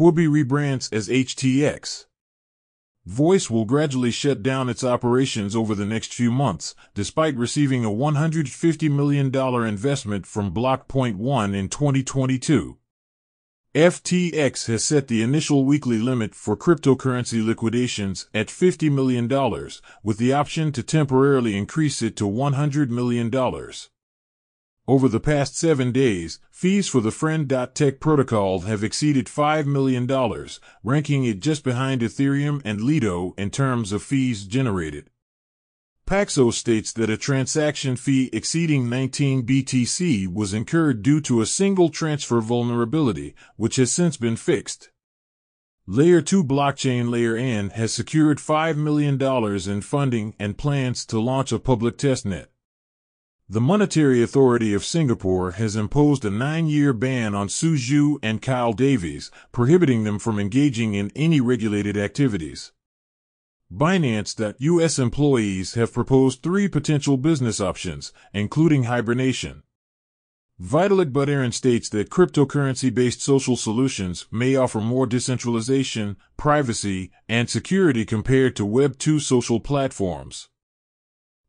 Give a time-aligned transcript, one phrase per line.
[0.00, 2.06] Huobi rebrands as HTX.
[3.04, 7.90] Voice will gradually shut down its operations over the next few months, despite receiving a
[7.90, 9.26] $150 million
[9.68, 12.78] investment from Blockpoint One in 2022.
[13.74, 19.28] FTX has set the initial weekly limit for cryptocurrency liquidations at $50 million,
[20.02, 23.30] with the option to temporarily increase it to $100 million.
[24.90, 30.04] Over the past seven days, fees for the Friend.tech protocol have exceeded $5 million,
[30.82, 35.08] ranking it just behind Ethereum and Lido in terms of fees generated.
[36.08, 41.88] Paxos states that a transaction fee exceeding 19 BTC was incurred due to a single
[41.88, 44.90] transfer vulnerability, which has since been fixed.
[45.86, 49.22] Layer 2 blockchain Layer N has secured $5 million
[49.70, 52.46] in funding and plans to launch a public testnet.
[53.52, 58.72] The Monetary Authority of Singapore has imposed a nine-year ban on Su Zhu and Kyle
[58.72, 62.70] Davies, prohibiting them from engaging in any regulated activities.
[63.68, 69.64] Binance.US employees have proposed three potential business options, including hibernation.
[70.62, 78.54] Vitalik Buterin states that cryptocurrency-based social solutions may offer more decentralization, privacy, and security compared
[78.54, 80.50] to Web2 social platforms.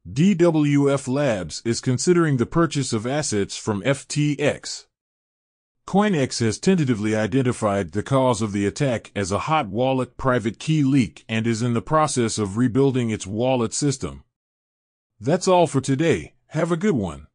[0.09, 4.87] DWF Labs is considering the purchase of assets from FTX.
[5.85, 10.83] CoinEx has tentatively identified the cause of the attack as a hot wallet private key
[10.83, 14.23] leak and is in the process of rebuilding its wallet system.
[15.19, 16.33] That's all for today.
[16.47, 17.27] Have a good one.